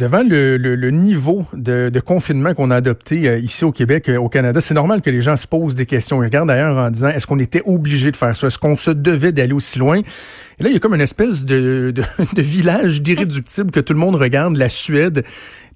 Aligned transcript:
Devant 0.00 0.22
le, 0.22 0.56
le, 0.56 0.90
niveau 0.90 1.44
de, 1.52 1.90
de 1.90 2.00
confinement 2.00 2.54
qu'on 2.54 2.70
a 2.70 2.76
adopté 2.76 3.28
euh, 3.28 3.38
ici 3.38 3.66
au 3.66 3.70
Québec, 3.70 4.08
euh, 4.08 4.16
au 4.16 4.30
Canada, 4.30 4.58
c'est 4.62 4.72
normal 4.72 5.02
que 5.02 5.10
les 5.10 5.20
gens 5.20 5.36
se 5.36 5.46
posent 5.46 5.74
des 5.74 5.84
questions. 5.84 6.22
Ils 6.22 6.24
regardent 6.24 6.48
d'ailleurs 6.48 6.78
en 6.78 6.90
disant, 6.90 7.08
est-ce 7.08 7.26
qu'on 7.26 7.38
était 7.38 7.60
obligé 7.66 8.10
de 8.10 8.16
faire 8.16 8.34
ça? 8.34 8.46
Est-ce 8.46 8.58
qu'on 8.58 8.78
se 8.78 8.90
devait 8.90 9.32
d'aller 9.32 9.52
aussi 9.52 9.78
loin? 9.78 9.98
Et 9.98 10.62
là, 10.62 10.70
il 10.70 10.72
y 10.72 10.76
a 10.76 10.78
comme 10.78 10.94
une 10.94 11.02
espèce 11.02 11.44
de, 11.44 11.90
de, 11.90 12.02
de 12.34 12.40
village 12.40 13.02
d'irréductibles 13.02 13.70
que 13.70 13.80
tout 13.80 13.92
le 13.92 13.98
monde 13.98 14.14
regarde, 14.14 14.56
la 14.56 14.70
Suède. 14.70 15.22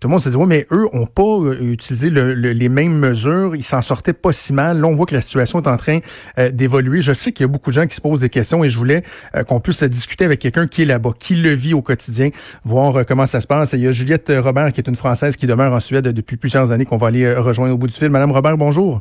Tout 0.05 0.09
le 0.09 0.13
monde 0.13 0.21
se 0.21 0.29
dit, 0.29 0.37
ouais, 0.37 0.45
mais 0.45 0.67
eux 0.71 0.87
ont 0.93 1.07
pas 1.07 1.23
euh, 1.23 1.73
utilisé 1.73 2.11
les 2.11 2.69
mêmes 2.69 2.99
mesures, 2.99 3.57
ils 3.57 3.63
s'en 3.63 3.81
sortaient 3.81 4.13
pas 4.13 4.35
si 4.35 4.53
mal. 4.53 4.79
Là, 4.79 4.87
on 4.87 4.93
voit 4.93 5.07
que 5.07 5.15
la 5.15 5.23
situation 5.23 5.63
est 5.63 5.67
en 5.67 5.79
train 5.79 6.01
euh, 6.37 6.51
d'évoluer. 6.51 7.01
Je 7.01 7.15
sais 7.15 7.33
qu'il 7.33 7.45
y 7.45 7.49
a 7.49 7.51
beaucoup 7.51 7.71
de 7.71 7.77
gens 7.77 7.87
qui 7.87 7.95
se 7.95 8.03
posent 8.03 8.21
des 8.21 8.29
questions 8.29 8.63
et 8.65 8.69
je 8.69 8.77
voulais 8.77 9.03
euh, 9.35 9.45
qu'on 9.45 9.61
puisse 9.61 9.83
discuter 9.83 10.27
avec 10.27 10.41
quelqu'un 10.41 10.67
qui 10.67 10.83
est 10.83 10.85
là-bas, 10.85 11.13
qui 11.19 11.37
le 11.37 11.55
vit 11.55 11.73
au 11.73 11.81
quotidien, 11.81 12.29
voir 12.67 13.07
comment 13.07 13.25
ça 13.25 13.41
se 13.41 13.47
passe. 13.47 13.73
Il 13.73 13.81
y 13.81 13.87
a 13.87 13.93
Juliette 13.93 14.31
Robert, 14.37 14.75
qui 14.75 14.81
est 14.83 14.89
une 14.89 14.95
Française 14.95 15.39
qui 15.39 15.47
demeure 15.47 15.73
en 15.73 15.81
Suède 15.81 16.07
depuis 16.07 16.37
plusieurs 16.37 16.71
années, 16.71 16.85
qu'on 16.85 16.99
va 16.99 17.07
aller 17.07 17.35
rejoindre 17.37 17.73
au 17.73 17.79
bout 17.79 17.87
du 17.87 17.95
fil. 17.95 18.11
Madame 18.11 18.33
Robert, 18.33 18.59
bonjour. 18.59 19.01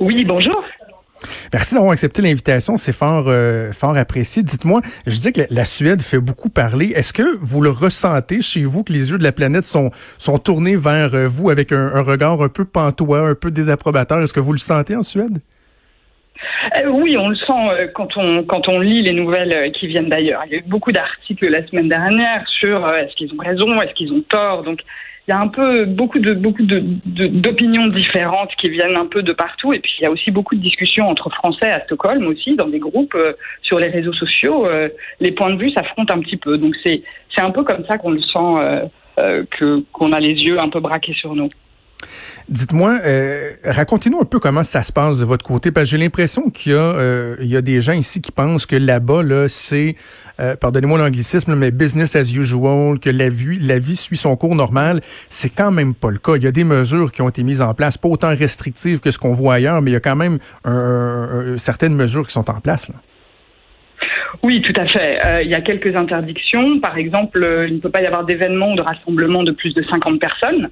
Oui, 0.00 0.24
bonjour. 0.24 0.60
Merci 1.52 1.74
d'avoir 1.74 1.92
accepté 1.92 2.22
l'invitation, 2.22 2.76
c'est 2.76 2.92
fort 2.92 3.26
euh, 3.28 3.72
fort 3.72 3.96
apprécié. 3.96 4.42
Dites-moi, 4.42 4.80
je 5.06 5.18
dis 5.18 5.32
que 5.32 5.42
la 5.50 5.64
Suède 5.64 6.02
fait 6.02 6.18
beaucoup 6.18 6.50
parler. 6.50 6.92
Est-ce 6.94 7.12
que 7.12 7.38
vous 7.40 7.60
le 7.60 7.70
ressentez 7.70 8.40
chez 8.40 8.64
vous 8.64 8.84
que 8.84 8.92
les 8.92 9.10
yeux 9.10 9.18
de 9.18 9.22
la 9.22 9.32
planète 9.32 9.64
sont 9.64 9.90
sont 10.18 10.38
tournés 10.38 10.76
vers 10.76 11.14
euh, 11.14 11.26
vous 11.26 11.50
avec 11.50 11.72
un, 11.72 12.02
regard 12.02 12.42
un 12.42 12.48
peu 12.48 12.64
pantois, 12.64 13.28
un 13.28 13.34
peu 13.34 13.50
désapprobateur? 13.50 14.20
Est-ce 14.20 14.32
que 14.32 14.40
vous 14.40 14.52
le 14.52 14.58
sentez 14.58 14.96
en 14.96 15.02
Suède? 15.02 15.38
Euh, 16.76 16.88
oui, 16.90 17.16
on 17.16 17.28
le 17.28 17.36
sent 17.36 17.90
quand 17.94 18.16
on 18.16 18.42
quand 18.44 18.68
on 18.68 18.80
lit 18.80 19.02
les 19.02 19.12
nouvelles 19.12 19.72
qui 19.72 19.86
viennent 19.86 20.08
d'ailleurs. 20.08 20.42
Il 20.46 20.52
y 20.52 20.54
a 20.56 20.58
eu 20.58 20.64
beaucoup 20.66 20.92
d'articles 20.92 21.48
la 21.48 21.66
semaine 21.66 21.88
dernière 21.88 22.46
sur 22.60 22.88
est-ce 22.90 23.14
qu'ils 23.14 23.32
ont 23.32 23.42
raison, 23.42 23.80
est-ce 23.80 23.94
qu'ils 23.94 24.12
ont 24.12 24.22
tort? 24.28 24.62
Donc 24.64 24.80
il 25.26 25.30
y 25.30 25.34
a 25.34 25.40
un 25.40 25.48
peu 25.48 25.86
beaucoup 25.86 26.18
de 26.18 26.34
beaucoup 26.34 26.62
de, 26.62 26.82
d'opinions 27.06 27.86
différentes 27.86 28.50
qui 28.56 28.68
viennent 28.68 28.98
un 28.98 29.06
peu 29.06 29.22
de 29.22 29.32
partout 29.32 29.72
et 29.72 29.80
puis 29.80 29.92
il 29.98 30.02
y 30.02 30.06
a 30.06 30.10
aussi 30.10 30.30
beaucoup 30.30 30.54
de 30.54 30.60
discussions 30.60 31.08
entre 31.08 31.30
Français 31.30 31.70
à 31.70 31.80
Stockholm 31.84 32.26
aussi 32.26 32.56
dans 32.56 32.68
des 32.68 32.78
groupes 32.78 33.14
euh, 33.14 33.32
sur 33.62 33.78
les 33.78 33.88
réseaux 33.88 34.12
sociaux. 34.12 34.66
Euh, 34.66 34.88
les 35.20 35.32
points 35.32 35.54
de 35.54 35.58
vue 35.58 35.70
s'affrontent 35.70 36.14
un 36.14 36.20
petit 36.20 36.36
peu, 36.36 36.58
donc 36.58 36.74
c'est 36.84 37.02
c'est 37.34 37.42
un 37.42 37.50
peu 37.50 37.64
comme 37.64 37.84
ça 37.86 37.96
qu'on 37.96 38.10
le 38.10 38.20
sent 38.20 38.88
euh, 39.18 39.44
que 39.50 39.82
qu'on 39.92 40.12
a 40.12 40.20
les 40.20 40.34
yeux 40.34 40.58
un 40.58 40.68
peu 40.68 40.80
braqués 40.80 41.14
sur 41.14 41.34
nous. 41.34 41.48
Dites-moi, 42.48 42.98
euh, 43.04 43.52
racontez-nous 43.64 44.20
un 44.20 44.24
peu 44.24 44.38
comment 44.38 44.62
ça 44.62 44.82
se 44.82 44.92
passe 44.92 45.18
de 45.18 45.24
votre 45.24 45.44
côté, 45.44 45.72
parce 45.72 45.84
que 45.84 45.90
j'ai 45.90 46.02
l'impression 46.02 46.50
qu'il 46.50 46.72
y 46.72 46.74
a, 46.74 46.78
euh, 46.78 47.60
des 47.62 47.80
gens 47.80 47.94
ici 47.94 48.20
qui 48.20 48.32
pensent 48.32 48.66
que 48.66 48.76
là-bas, 48.76 49.22
là, 49.22 49.48
c'est, 49.48 49.96
euh, 50.40 50.54
pardonnez-moi 50.54 50.98
l'anglicisme, 50.98 51.54
mais 51.54 51.70
business 51.70 52.16
as 52.16 52.30
usual, 52.34 52.98
que 52.98 53.08
la 53.08 53.30
vie, 53.30 53.58
la 53.60 53.78
vie 53.78 53.96
suit 53.96 54.18
son 54.18 54.36
cours 54.36 54.54
normal. 54.54 55.00
C'est 55.30 55.48
quand 55.48 55.70
même 55.70 55.94
pas 55.94 56.10
le 56.10 56.18
cas. 56.18 56.36
Il 56.36 56.42
y 56.42 56.46
a 56.46 56.52
des 56.52 56.64
mesures 56.64 57.12
qui 57.12 57.22
ont 57.22 57.28
été 57.30 57.42
mises 57.42 57.62
en 57.62 57.72
place, 57.72 57.96
pas 57.96 58.08
autant 58.08 58.34
restrictives 58.36 59.00
que 59.00 59.10
ce 59.10 59.18
qu'on 59.18 59.32
voit 59.32 59.54
ailleurs, 59.54 59.80
mais 59.80 59.92
il 59.92 59.94
y 59.94 59.96
a 59.96 60.00
quand 60.00 60.16
même 60.16 60.38
certaines 61.58 61.94
mesures 61.94 62.26
qui 62.26 62.32
sont 62.32 62.50
en 62.50 62.60
place. 62.60 62.90
Oui, 64.42 64.60
tout 64.60 64.78
à 64.78 64.86
fait. 64.86 65.44
il 65.44 65.50
y 65.50 65.54
a 65.54 65.62
quelques 65.62 65.98
interdictions. 65.98 66.78
Par 66.80 66.98
exemple, 66.98 67.38
il 67.68 67.76
ne 67.76 67.80
peut 67.80 67.90
pas 67.90 68.02
y 68.02 68.06
avoir 68.06 68.24
d'événements 68.24 68.72
ou 68.72 68.76
de 68.76 68.82
rassemblements 68.82 69.44
de 69.44 69.52
plus 69.52 69.72
de 69.72 69.82
50 69.82 70.20
personnes. 70.20 70.68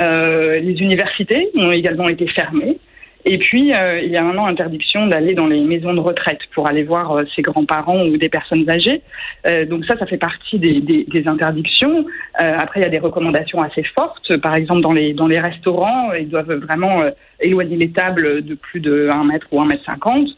Euh, 0.00 0.58
les 0.60 0.74
universités 0.80 1.50
ont 1.54 1.72
également 1.72 2.08
été 2.08 2.26
fermées. 2.28 2.78
Et 3.24 3.38
puis, 3.38 3.72
euh, 3.72 4.00
il 4.00 4.10
y 4.10 4.16
a 4.16 4.24
un 4.24 4.36
an, 4.36 4.46
interdiction 4.46 5.06
d'aller 5.06 5.34
dans 5.34 5.46
les 5.46 5.60
maisons 5.60 5.94
de 5.94 6.00
retraite 6.00 6.40
pour 6.54 6.68
aller 6.68 6.82
voir 6.82 7.12
euh, 7.12 7.24
ses 7.36 7.42
grands-parents 7.42 8.04
ou 8.04 8.16
des 8.16 8.28
personnes 8.28 8.68
âgées. 8.68 9.02
Euh, 9.48 9.64
donc 9.64 9.84
ça, 9.84 9.96
ça 9.96 10.06
fait 10.06 10.18
partie 10.18 10.58
des, 10.58 10.80
des, 10.80 11.04
des 11.04 11.28
interdictions. 11.28 12.04
Euh, 12.42 12.56
après, 12.58 12.80
il 12.80 12.82
y 12.82 12.86
a 12.86 12.90
des 12.90 12.98
recommandations 12.98 13.60
assez 13.60 13.84
fortes. 13.94 14.36
Par 14.38 14.56
exemple, 14.56 14.80
dans 14.80 14.92
les, 14.92 15.12
dans 15.12 15.28
les 15.28 15.38
restaurants, 15.38 16.12
ils 16.14 16.28
doivent 16.28 16.52
vraiment 16.54 17.04
éloigner 17.38 17.76
les 17.76 17.90
tables 17.90 18.42
de 18.42 18.54
plus 18.54 18.80
de 18.80 19.08
1 19.08 19.24
mètre 19.24 19.46
ou 19.52 19.60
1 19.60 19.66
mètre 19.66 19.84
50. 19.84 20.28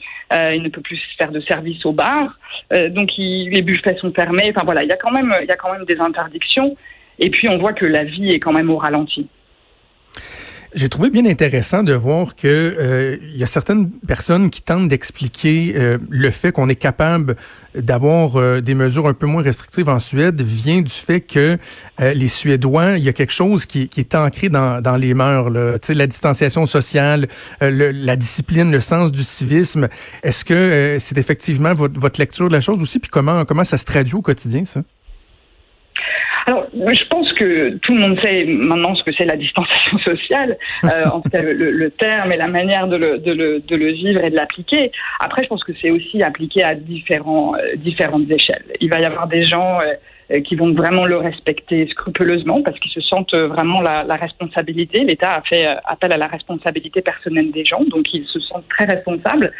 il 0.52 0.62
ne 0.62 0.68
peut 0.68 0.82
plus 0.82 1.00
faire 1.18 1.30
de 1.30 1.40
service 1.40 1.84
au 1.86 1.92
bar. 1.92 2.38
donc, 2.90 3.16
il, 3.16 3.48
les 3.50 3.62
buffets 3.62 3.96
sont 3.96 4.12
fermés. 4.12 4.52
Enfin 4.54 4.64
voilà, 4.64 4.82
il 4.82 4.88
y 4.88 4.92
a 4.92 4.96
quand 4.96 5.12
même, 5.12 5.32
il 5.40 5.48
y 5.48 5.52
a 5.52 5.56
quand 5.56 5.72
même 5.72 5.84
des 5.86 5.98
interdictions. 6.00 6.76
Et 7.18 7.30
puis, 7.30 7.48
on 7.48 7.56
voit 7.56 7.72
que 7.72 7.86
la 7.86 8.04
vie 8.04 8.28
est 8.28 8.40
quand 8.40 8.52
même 8.52 8.68
au 8.68 8.76
ralenti. 8.76 9.26
J'ai 10.74 10.88
trouvé 10.88 11.10
bien 11.10 11.24
intéressant 11.24 11.84
de 11.84 11.92
voir 11.92 12.34
que 12.34 12.48
euh, 12.48 13.16
il 13.22 13.36
y 13.36 13.44
a 13.44 13.46
certaines 13.46 13.92
personnes 13.92 14.50
qui 14.50 14.60
tentent 14.60 14.88
d'expliquer 14.88 15.72
euh, 15.76 15.98
le 16.10 16.30
fait 16.32 16.50
qu'on 16.50 16.68
est 16.68 16.74
capable 16.74 17.36
d'avoir 17.76 18.34
euh, 18.34 18.60
des 18.60 18.74
mesures 18.74 19.06
un 19.06 19.14
peu 19.14 19.26
moins 19.26 19.44
restrictives 19.44 19.88
en 19.88 20.00
Suède 20.00 20.40
vient 20.40 20.80
du 20.80 20.90
fait 20.90 21.20
que 21.20 21.58
les 22.00 22.26
Suédois, 22.26 22.98
il 22.98 23.04
y 23.04 23.08
a 23.08 23.12
quelque 23.12 23.32
chose 23.32 23.66
qui, 23.66 23.88
qui 23.88 24.00
est 24.00 24.16
ancré 24.16 24.48
dans, 24.48 24.80
dans 24.80 24.96
les 24.96 25.14
mœurs, 25.14 25.48
là. 25.48 25.74
la 25.90 26.06
distanciation 26.08 26.66
sociale, 26.66 27.28
la 27.60 28.16
discipline, 28.16 28.72
le 28.72 28.80
sens 28.80 29.12
du 29.12 29.22
civisme. 29.22 29.88
Est-ce 30.24 30.44
que 30.44 30.96
c'est 30.98 31.18
effectivement 31.18 31.72
votre, 31.72 32.00
votre 32.00 32.18
lecture 32.18 32.48
de 32.48 32.52
la 32.52 32.60
chose 32.60 32.82
aussi, 32.82 32.98
puis 32.98 33.10
comment 33.10 33.44
comment 33.44 33.64
ça 33.64 33.78
se 33.78 33.84
traduit 33.84 34.16
au 34.16 34.22
quotidien 34.22 34.64
ça? 34.64 34.82
Alors, 36.46 36.66
je 36.74 37.04
pense 37.08 37.32
que 37.32 37.76
tout 37.78 37.94
le 37.94 38.00
monde 38.00 38.18
sait 38.22 38.44
maintenant 38.44 38.94
ce 38.94 39.02
que 39.02 39.12
c'est 39.12 39.24
la 39.24 39.36
distanciation 39.36 39.98
sociale, 39.98 40.58
euh, 40.84 41.04
en 41.06 41.20
tout 41.20 41.30
cas 41.30 41.40
le, 41.42 41.90
terme 41.90 42.32
et 42.32 42.36
la 42.36 42.48
manière 42.48 42.86
de 42.86 42.96
le, 42.96 43.18
de 43.18 43.32
le, 43.32 43.60
de 43.60 43.76
le 43.76 43.92
vivre 43.92 44.22
et 44.22 44.30
de 44.30 44.36
l'appliquer. 44.36 44.92
Après, 45.20 45.42
je 45.42 45.48
pense 45.48 45.64
que 45.64 45.72
c'est 45.80 45.90
aussi 45.90 46.22
appliqué 46.22 46.62
à 46.62 46.74
différents, 46.74 47.54
euh, 47.54 47.76
différentes 47.76 48.30
échelles. 48.30 48.64
Il 48.80 48.90
va 48.90 49.00
y 49.00 49.04
avoir 49.04 49.26
des 49.26 49.44
gens 49.44 49.80
euh, 49.80 49.94
qui 50.44 50.56
vont 50.56 50.72
vraiment 50.72 51.04
le 51.04 51.18
respecter 51.18 51.86
scrupuleusement 51.88 52.62
parce 52.62 52.78
qu'ils 52.80 52.92
se 52.92 53.00
sentent 53.00 53.34
vraiment 53.34 53.80
la, 53.80 54.04
la 54.04 54.16
responsabilité. 54.16 55.04
L'État 55.04 55.34
a 55.34 55.42
fait 55.42 55.66
appel 55.84 56.12
à 56.12 56.16
la 56.16 56.26
responsabilité 56.26 57.02
personnelle 57.02 57.50
des 57.50 57.64
gens, 57.64 57.84
donc 57.84 58.12
ils 58.14 58.26
se 58.26 58.40
sentent 58.40 58.68
très 58.68 58.86
responsables. 58.86 59.52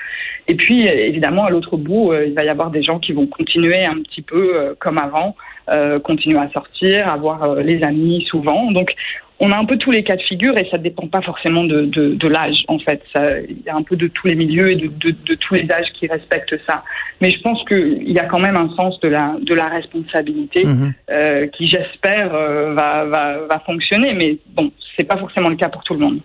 Et 0.49 0.55
puis, 0.55 0.87
évidemment, 0.89 1.45
à 1.45 1.51
l'autre 1.51 1.77
bout, 1.77 2.15
il 2.15 2.35
va 2.35 2.45
y 2.45 2.49
avoir 2.49 2.71
des 2.71 2.83
gens 2.83 2.99
qui 2.99 3.13
vont 3.13 3.27
continuer 3.27 3.85
un 3.85 4.01
petit 4.03 4.23
peu 4.23 4.75
comme 4.79 4.99
avant 4.99 5.35
euh, 5.71 5.99
continuer 5.99 6.39
à 6.39 6.51
sortir, 6.51 7.09
avoir 7.09 7.43
euh, 7.43 7.63
les 7.63 7.83
amis 7.85 8.23
souvent. 8.29 8.71
Donc, 8.71 8.95
on 9.41 9.51
a 9.51 9.59
un 9.59 9.65
peu 9.65 9.77
tous 9.77 9.91
les 9.91 10.05
cas 10.05 10.17
de 10.17 10.23
figure 10.23 10.57
et 10.59 10.69
ça 10.71 10.79
ne 10.79 10.83
dépend 10.83 11.09
pas 11.09 11.21
forcément 11.21 11.65
de, 11.65 11.87
de, 11.87 12.15
de 12.15 12.29
l'âge, 12.29 12.65
en 12.69 12.79
fait. 12.79 13.03
Il 13.49 13.63
y 13.67 13.69
a 13.69 13.75
un 13.75 13.83
peu 13.83 13.97
de 13.97 14.07
tous 14.07 14.29
les 14.29 14.37
milieux 14.37 14.71
et 14.71 14.77
de, 14.77 14.87
de, 14.89 15.35
tous 15.35 15.55
les 15.55 15.71
âges 15.73 15.91
qui 15.99 16.07
respectent 16.07 16.57
ça. 16.69 16.85
Mais 17.21 17.31
je 17.31 17.41
pense 17.41 17.63
qu'il 17.65 18.11
y 18.11 18.19
a 18.19 18.27
quand 18.27 18.39
même 18.39 18.57
un 18.57 18.71
sens 18.77 18.99
de 19.01 19.09
la, 19.09 19.37
de 19.41 19.55
la 19.55 19.69
responsabilité 19.69 20.65
mhm. 20.65 20.95
euh, 21.11 21.47
qui, 21.49 21.67
j'espère, 21.67 22.35
euh, 22.35 22.75
va, 22.75 23.05
va, 23.07 23.39
va 23.51 23.59
fonctionner. 23.67 24.15
Mais 24.15 24.39
bon, 24.55 24.71
c'est 24.97 25.05
pas 25.05 25.19
forcément 25.19 25.49
le 25.49 25.57
cas 25.57 25.69
pour 25.69 25.83
tout 25.83 25.95
le 25.95 26.01
monde. 26.01 26.21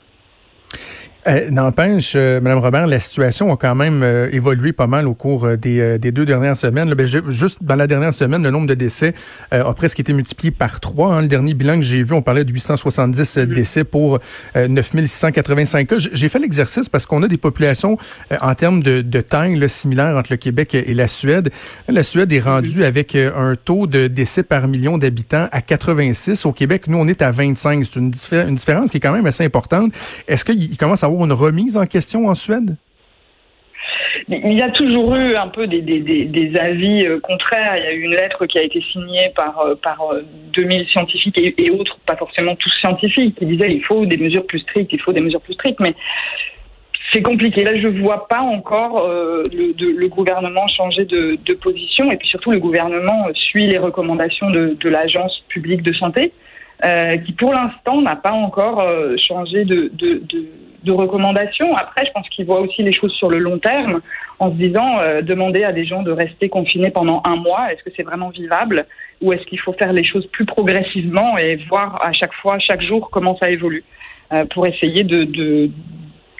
Euh, 1.27 1.49
N'empêche, 1.51 2.13
euh, 2.15 2.39
Madame 2.39 2.59
Robert, 2.59 2.87
la 2.87 2.99
situation 3.01 3.51
a 3.51 3.57
quand 3.57 3.75
même 3.75 4.03
euh, 4.03 4.29
évolué 4.31 4.71
pas 4.71 4.87
mal 4.87 5.05
au 5.05 5.13
cours 5.13 5.45
euh, 5.45 5.57
des, 5.57 5.99
des, 5.99 6.13
deux 6.13 6.25
dernières 6.25 6.55
semaines. 6.55 6.93
ben, 6.93 7.05
juste 7.05 7.61
dans 7.61 7.75
la 7.75 7.87
dernière 7.87 8.13
semaine, 8.13 8.41
le 8.41 8.51
nombre 8.51 8.67
de 8.67 8.73
décès 8.73 9.13
a 9.51 9.73
presque 9.73 9.99
été 9.99 10.13
multiplié 10.13 10.51
par 10.51 10.79
trois. 10.79 11.13
Hein. 11.13 11.21
Le 11.21 11.27
dernier 11.27 11.53
bilan 11.53 11.75
que 11.75 11.81
j'ai 11.81 12.03
vu, 12.03 12.13
on 12.13 12.21
parlait 12.21 12.45
de 12.45 12.51
870 12.51 13.37
mm-hmm. 13.37 13.45
décès 13.53 13.83
pour 13.83 14.19
9685 14.55 15.87
cas. 15.87 15.95
J'ai 15.97 16.29
fait 16.29 16.39
l'exercice 16.39 16.87
parce 16.87 17.05
qu'on 17.05 17.21
a 17.23 17.27
des 17.27 17.37
populations 17.37 17.97
en 18.41 18.55
termes 18.55 18.81
de, 18.81 19.01
de 19.01 19.21
taille 19.21 19.67
similaires 19.69 20.15
entre 20.15 20.31
le 20.31 20.37
Québec 20.37 20.75
et 20.75 20.93
la 20.93 21.07
Suède. 21.07 21.49
La 21.87 22.03
Suède 22.03 22.31
est 22.31 22.39
rendue 22.39 22.79
mm-hmm. 22.79 22.85
avec 22.85 23.15
un 23.15 23.55
taux 23.55 23.87
de 23.87 24.07
décès 24.07 24.43
par 24.43 24.67
million 24.67 24.97
d'habitants 24.97 25.47
à 25.51 25.61
86. 25.61 26.45
Au 26.45 26.51
Québec, 26.51 26.87
nous, 26.87 26.97
on 26.97 27.07
est 27.07 27.21
à 27.21 27.31
25. 27.31 27.83
C'est 27.83 27.99
une, 27.99 28.11
une 28.47 28.55
différence 28.55 28.91
qui 28.91 28.97
est 28.97 29.01
quand 29.01 29.13
même 29.13 29.25
assez 29.25 29.43
importante. 29.43 29.93
Est-ce 30.27 30.45
qu'il 30.45 30.77
commence 30.77 31.03
à 31.03 31.08
avoir 31.09 31.25
une 31.25 31.33
remise 31.33 31.77
en 31.77 31.85
question 31.85 32.27
en 32.27 32.35
Suède? 32.35 32.75
Il 34.27 34.59
y 34.59 34.61
a 34.61 34.69
toujours 34.69 35.15
eu 35.15 35.35
un 35.35 35.47
peu 35.47 35.65
des, 35.65 36.51
avis 36.59 37.05
euh, 37.05 37.19
contraires. 37.19 37.77
Il 37.77 37.83
y 37.83 37.87
a 37.87 37.93
eu 37.93 38.01
une 38.01 38.15
lettre 38.15 38.45
qui 38.45 38.59
a 38.59 38.61
été 38.61 38.81
signée 38.91 39.31
par, 39.35 39.59
euh, 39.59 39.75
par 39.75 39.99
2000 40.53 40.81
euh, 40.81 40.85
scientifiques 40.85 41.39
et, 41.39 41.71
autres, 41.71 41.97
pas 42.05 42.15
forcément 42.15 42.55
tous 42.55 42.71
scientifiques, 42.79 43.35
qui 43.37 43.45
disaient 43.45 43.71
il 43.71 43.83
faut 43.83 44.05
des 44.05 44.17
mesures 44.17 44.45
plus 44.45 44.59
strictes, 44.59 44.93
il 44.93 45.01
faut 45.01 45.13
des 45.13 45.21
mesures 45.21 45.41
plus 45.41 45.53
strictes. 45.53 45.79
Mais 45.79 45.95
c'est 47.11 47.23
compliqué. 47.23 47.63
Là, 47.63 47.75
je 47.79 47.87
ne 47.87 48.01
vois 48.01 48.27
pas 48.27 48.41
encore 48.41 49.07
le, 49.07 50.07
gouvernement 50.07 50.67
changer 50.67 51.05
de, 51.05 51.39
de, 51.43 51.53
position. 51.55 52.11
Et 52.11 52.17
puis 52.17 52.27
surtout, 52.27 52.51
le 52.51 52.59
gouvernement 52.59 53.27
suit 53.33 53.67
les 53.67 53.79
recommandations 53.79 54.51
de, 54.51 54.77
de 54.79 54.89
l'Agence 54.89 55.43
publique 55.49 55.81
de 55.81 55.93
santé, 55.93 56.33
qui 57.25 57.33
pour 57.33 57.51
l'instant 57.51 58.01
n'a 58.01 58.15
pas 58.15 58.31
encore 58.31 58.85
changé 59.17 59.65
de, 59.65 59.91
de 60.83 60.91
recommandations. 60.91 61.75
Après, 61.75 62.05
je 62.05 62.11
pense 62.11 62.27
qu'il 62.29 62.45
voit 62.45 62.61
aussi 62.61 62.83
les 62.83 62.93
choses 62.93 63.13
sur 63.13 63.29
le 63.29 63.39
long 63.39 63.59
terme 63.59 64.01
en 64.39 64.51
se 64.51 64.55
disant 64.55 64.99
euh, 64.99 65.21
demander 65.21 65.63
à 65.63 65.71
des 65.71 65.85
gens 65.85 66.03
de 66.03 66.11
rester 66.11 66.49
confinés 66.49 66.91
pendant 66.91 67.21
un 67.25 67.35
mois, 67.35 67.71
est-ce 67.71 67.83
que 67.83 67.89
c'est 67.95 68.03
vraiment 68.03 68.29
vivable 68.29 68.85
ou 69.21 69.33
est-ce 69.33 69.43
qu'il 69.45 69.59
faut 69.59 69.73
faire 69.73 69.91
les 69.91 70.05
choses 70.05 70.25
plus 70.27 70.45
progressivement 70.45 71.37
et 71.37 71.57
voir 71.67 71.99
à 72.05 72.13
chaque 72.13 72.33
fois, 72.35 72.57
chaque 72.59 72.81
jour, 72.81 73.09
comment 73.11 73.37
ça 73.41 73.49
évolue 73.49 73.83
euh, 74.33 74.45
pour 74.53 74.65
essayer 74.65 75.03
de, 75.03 75.23
de, 75.25 75.69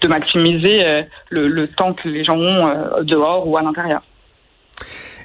maximiser 0.07 0.85
euh, 0.85 1.03
le, 1.29 1.47
le, 1.47 1.67
temps 1.67 1.93
que 1.93 2.07
les 2.07 2.23
gens 2.23 2.37
ont 2.37 3.03
dehors 3.03 3.47
ou 3.47 3.57
à 3.57 3.61
l'intérieur. 3.61 4.01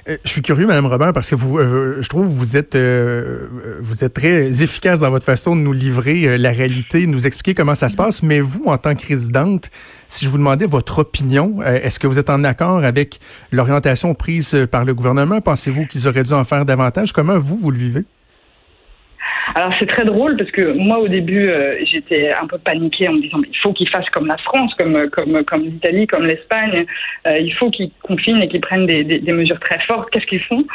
Euh, 0.07 0.17
je 0.23 0.29
suis 0.29 0.41
curieux, 0.41 0.67
Madame 0.67 0.85
Robert, 0.85 1.13
parce 1.13 1.31
que 1.31 1.35
vous, 1.35 1.57
euh, 1.57 1.97
je 1.99 2.09
trouve, 2.09 2.27
vous 2.27 2.57
êtes, 2.57 2.75
euh, 2.75 3.47
vous 3.81 4.03
êtes 4.03 4.13
très 4.13 4.61
efficace 4.61 4.99
dans 4.99 5.09
votre 5.09 5.25
façon 5.25 5.55
de 5.55 5.61
nous 5.61 5.73
livrer 5.73 6.37
la 6.37 6.51
réalité, 6.51 7.01
de 7.01 7.11
nous 7.11 7.25
expliquer 7.25 7.55
comment 7.55 7.75
ça 7.75 7.89
se 7.89 7.95
passe. 7.95 8.21
Mais 8.21 8.39
vous, 8.39 8.63
en 8.67 8.77
tant 8.77 8.95
que 8.95 9.05
résidente, 9.07 9.71
si 10.07 10.25
je 10.25 10.29
vous 10.29 10.37
demandais 10.37 10.67
votre 10.67 10.99
opinion, 10.99 11.61
est-ce 11.63 11.99
que 11.99 12.07
vous 12.07 12.19
êtes 12.19 12.29
en 12.29 12.43
accord 12.43 12.83
avec 12.83 13.19
l'orientation 13.51 14.13
prise 14.13 14.55
par 14.69 14.85
le 14.85 14.93
gouvernement? 14.93 15.41
Pensez-vous 15.41 15.87
qu'ils 15.87 16.07
auraient 16.07 16.23
dû 16.23 16.33
en 16.33 16.43
faire 16.43 16.65
davantage? 16.65 17.11
Comment 17.11 17.39
vous, 17.39 17.57
vous 17.57 17.71
le 17.71 17.77
vivez? 17.77 18.05
Alors 19.53 19.71
c'est 19.79 19.85
très 19.85 20.05
drôle 20.05 20.37
parce 20.37 20.49
que 20.51 20.73
moi 20.73 20.99
au 20.99 21.07
début 21.07 21.49
euh, 21.49 21.77
j'étais 21.85 22.31
un 22.31 22.47
peu 22.47 22.57
paniquée 22.57 23.07
en 23.07 23.13
me 23.13 23.21
disant 23.21 23.37
mais 23.37 23.49
il 23.51 23.57
faut 23.57 23.73
qu'ils 23.73 23.89
fassent 23.89 24.09
comme 24.09 24.25
la 24.25 24.37
France, 24.37 24.73
comme 24.75 25.09
comme 25.09 25.43
comme 25.43 25.63
l'Italie, 25.63 26.07
comme 26.07 26.25
l'Espagne. 26.25 26.85
Euh, 27.27 27.37
il 27.37 27.53
faut 27.53 27.69
qu'ils 27.69 27.91
confinent 28.01 28.41
et 28.41 28.47
qu'ils 28.47 28.61
prennent 28.61 28.87
des, 28.87 29.03
des, 29.03 29.19
des, 29.19 29.31
mesures 29.31 29.59
très 29.59 29.79
fortes. 29.85 30.09
Qu'est-ce 30.09 30.25
qu'ils 30.25 30.43
font? 30.43 30.65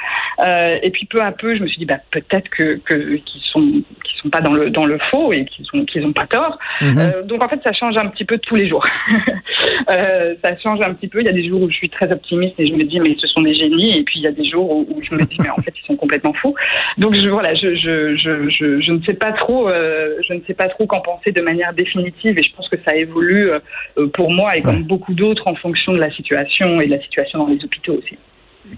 Euh, 0.40 0.78
Et 0.82 0.90
puis 0.90 1.06
peu 1.06 1.20
à 1.20 1.32
peu 1.32 1.56
je 1.56 1.62
me 1.62 1.68
suis 1.68 1.78
dit 1.78 1.86
bah 1.86 1.98
peut-être 2.12 2.48
que 2.50 2.74
qu'ils 2.84 3.42
sont 3.52 3.82
sont 4.22 4.30
pas 4.30 4.40
dans 4.40 4.52
le 4.52 4.70
dans 4.70 4.86
le 4.86 4.98
faux 5.10 5.32
et 5.32 5.44
qu'ils 5.44 5.66
ont 5.74 5.84
qu'ils 5.84 6.04
ont 6.04 6.12
pas 6.12 6.26
tort. 6.26 6.58
Mhm. 6.80 6.98
Euh, 6.98 7.22
donc 7.22 7.44
en 7.44 7.48
fait 7.48 7.60
ça 7.62 7.72
change 7.72 7.96
un 7.96 8.08
petit 8.08 8.24
peu 8.24 8.38
tous 8.38 8.54
les 8.54 8.68
jours. 8.68 8.84
ça 9.88 10.56
change 10.58 10.80
un 10.84 10.94
petit 10.94 11.08
peu. 11.08 11.20
Il 11.20 11.26
y 11.26 11.30
a 11.30 11.32
des 11.32 11.46
jours 11.48 11.62
où 11.62 11.70
je 11.70 11.76
suis 11.76 11.90
très 11.90 12.10
optimiste 12.12 12.54
et 12.58 12.66
je 12.66 12.74
me 12.74 12.84
dis 12.84 13.00
mais 13.00 13.16
ce 13.18 13.26
sont 13.26 13.42
des 13.42 13.54
génies 13.54 13.98
et 13.98 14.02
puis 14.04 14.20
il 14.20 14.22
y 14.22 14.26
a 14.26 14.32
des 14.32 14.44
jours 14.44 14.70
où, 14.70 15.00
je 15.00 15.14
me 15.14 15.22
dis 15.22 15.36
mais 15.40 15.50
en 15.50 15.56
fait 15.62 15.74
ils 15.82 15.86
sont 15.86 15.96
complètement 15.96 16.32
fous. 16.34 16.54
Donc 16.98 17.14
je 17.14 17.28
voilà 17.28 17.54
je 17.54 17.74
je, 17.74 18.16
je 18.16 18.48
je, 18.80 18.92
ne 18.92 19.02
sais 19.02 19.14
pas 19.14 19.32
trop, 19.32 19.68
euh, 19.68 20.16
je 20.26 20.34
ne 20.34 20.40
sais 20.46 20.54
pas 20.54 20.68
trop 20.68 20.86
qu'en 20.86 21.00
penser 21.00 21.32
de 21.32 21.40
manière 21.42 21.72
définitive 21.72 22.38
et 22.38 22.42
je 22.42 22.54
pense 22.54 22.68
que 22.68 22.76
ça 22.86 22.94
évolue 22.94 23.50
euh, 23.50 24.06
pour 24.14 24.30
moi 24.30 24.56
et 24.56 24.62
comme 24.62 24.82
beaucoup 24.84 25.14
d'autres 25.14 25.46
en 25.46 25.54
fonction 25.54 25.92
de 25.92 25.98
la 25.98 26.10
situation 26.10 26.80
et 26.80 26.86
de 26.86 26.90
la 26.90 27.00
situation 27.00 27.38
dans 27.40 27.48
les 27.48 27.62
hôpitaux 27.64 27.94
aussi. 27.94 28.16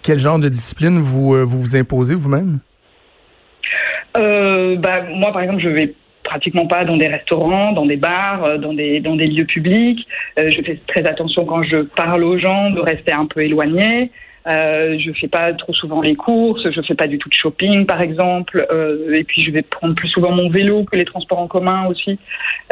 Quel 0.03 0.19
genre 0.19 0.39
de 0.39 0.49
discipline 0.49 1.01
vous 1.01 1.35
euh, 1.35 1.45
vous, 1.45 1.77
imposez 1.77 2.15
vous-même? 2.15 2.61
Bah, 4.15 5.03
moi, 5.11 5.33
par 5.33 5.43
exemple, 5.43 5.63
je 5.63 5.69
vais 5.69 5.95
pratiquement 6.25 6.67
pas 6.67 6.85
dans 6.85 6.97
des 6.97 7.09
restaurants, 7.09 7.73
dans 7.73 7.87
des 7.87 7.97
bars, 7.97 8.59
dans 8.59 8.73
des 8.73 9.01
dans 9.01 9.17
des 9.17 9.27
lieux 9.27 9.45
publics. 9.45 10.07
je 10.39 10.63
fais 10.63 10.79
très 10.87 11.07
attention 11.09 11.45
quand 11.45 11.63
je 11.63 11.79
parle 11.83 12.25
aux 12.25 12.39
gens 12.39 12.71
de 12.71 12.81
rester 12.81 13.13
un 13.13 13.27
peu 13.27 13.41
éloigné. 13.41 14.11
Euh, 14.49 14.99
je 14.99 15.13
fais 15.13 15.29
pas 15.29 15.53
trop 15.53 15.73
souvent 15.73 16.01
les 16.01 16.17
courses, 16.17 16.69
je 16.69 16.81
fais 16.83 16.97
pas 16.97 17.07
du 17.07 17.19
tout 17.19 17.29
de 17.29 17.35
shopping 17.35 17.87
par 17.87 18.01
exemple, 18.01 18.67
euh, 18.73 19.15
et 19.15 19.23
puis 19.23 19.41
je 19.41 19.53
vais 19.53 19.63
prendre 19.63 19.95
plus 19.95 20.09
souvent 20.09 20.33
mon 20.33 20.51
vélo 20.51 20.85
que 20.85 20.97
les 20.97 21.05
transports 21.05 21.39
en 21.39 21.47
commun 21.47 21.87
aussi 21.87 22.19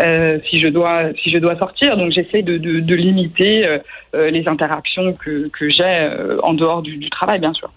euh, 0.02 0.40
si 0.48 0.58
je 0.58 0.66
dois 0.66 1.12
si 1.22 1.30
je 1.30 1.38
dois 1.38 1.56
sortir. 1.56 1.96
Donc 1.96 2.10
j'essaie 2.10 2.42
de, 2.42 2.58
de, 2.58 2.80
de, 2.80 2.94
limiter 2.96 3.66
euh, 3.66 3.78
euh, 4.16 4.30
les 4.30 4.48
interactions 4.48 5.12
que, 5.12 5.48
que 5.48 5.70
j'ai 5.70 5.84
euh, 5.84 6.40
en 6.42 6.54
dehors 6.54 6.82
du, 6.82 6.96
du 6.96 7.08
travail 7.08 7.38
bien 7.38 7.52
sûr. 7.52 7.70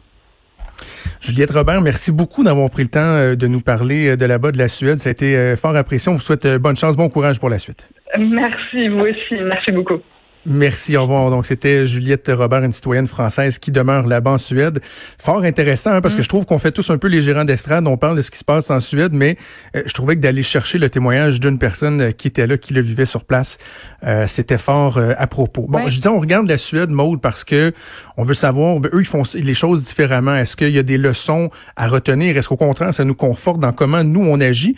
Juliette 1.22 1.52
Robert, 1.52 1.82
merci 1.82 2.12
beaucoup 2.12 2.44
d'avoir 2.44 2.70
pris 2.70 2.84
le 2.84 2.90
temps 2.90 3.36
de 3.36 3.48
nous 3.48 3.62
parler 3.62 4.18
de 4.18 4.26
là-bas 4.26 4.52
de 4.52 4.58
la 4.58 4.68
Suède. 4.68 5.00
Ça 5.00 5.10
a 5.10 5.12
été 5.12 5.56
fort 5.56 5.76
apprécié. 5.76 6.12
On 6.12 6.16
vous 6.16 6.22
souhaite 6.22 6.48
bonne 6.58 6.76
chance, 6.76 6.96
bon 6.98 7.10
courage 7.10 7.40
pour 7.40 7.50
la 7.50 7.58
suite. 7.58 7.90
Merci, 8.18 8.90
vous 8.90 9.00
aussi. 9.00 9.36
Merci 9.42 9.72
beaucoup. 9.72 10.00
Merci, 10.46 10.98
au 10.98 11.04
revoir. 11.04 11.30
Donc, 11.30 11.46
c'était 11.46 11.88
Juliette 11.88 12.30
Robert, 12.34 12.64
une 12.64 12.74
citoyenne 12.74 13.08
française 13.08 13.60
qui 13.60 13.72
demeure 13.72 14.06
là-bas 14.06 14.32
en 14.32 14.38
Suède. 14.38 14.82
Fort 15.18 15.44
intéressant, 15.44 15.92
hein, 15.92 16.02
parce 16.02 16.16
que 16.16 16.20
mm. 16.20 16.24
je 16.24 16.30
trouve 16.30 16.46
qu'on 16.46 16.58
fait 16.58 16.72
tous 16.72 16.90
un 16.90 16.98
peu 16.98 17.08
les 17.08 17.22
gérants 17.22 17.46
d'estrade. 17.46 17.88
On 17.88 17.96
parle 17.96 18.18
de 18.18 18.22
ce 18.22 18.30
qui 18.30 18.38
se 18.38 18.44
passe 18.44 18.70
en 18.70 18.82
Suède, 18.82 19.14
mais 19.14 19.38
euh, 19.76 19.84
je 19.86 19.94
trouvais 19.94 20.16
que 20.16 20.22
d'aller 20.22 20.44
chercher 20.44 20.80
le 20.80 20.90
témoignage 20.90 21.40
d'une 21.40 21.58
personne 21.58 22.02
euh, 22.02 22.12
qui 22.12 22.28
était 22.28 22.46
là, 22.46 22.58
qui 22.58 22.74
le 22.74 22.82
vivait 22.82 23.06
sur 23.06 23.24
place, 23.24 23.58
euh, 24.06 24.26
c'était 24.28 24.58
fort 24.58 25.00
à 25.18 25.28
propos. 25.28 25.66
Bon, 25.70 25.88
je 25.88 25.96
disais, 25.96 26.10
on 26.10 26.20
regarde 26.20 26.48
la 26.48 26.58
Suède, 26.58 26.90
mode 26.90 27.22
parce 27.22 27.44
que 27.44 27.74
on 28.18 28.24
veut 28.24 28.34
savoir, 28.34 28.80
ben, 28.80 28.90
eux, 28.94 29.02
ils 29.02 29.06
font 29.06 29.24
les 29.34 29.54
choses 29.54 29.84
différemment. 29.84 30.36
Est-ce 30.36 30.58
qu'il 30.58 30.72
y 30.72 30.80
a 30.80 30.84
des 30.84 30.98
leçons 30.98 31.52
à 31.78 31.88
retenir? 31.88 32.38
Est-ce 32.38 32.50
qu'au 32.50 32.58
contraire, 32.58 32.94
ça 32.94 33.06
nous 33.06 33.16
conforte 33.16 33.60
dans 33.60 33.72
comment 33.72 34.04
nous, 34.04 34.22
on 34.22 34.40
agit? 34.42 34.76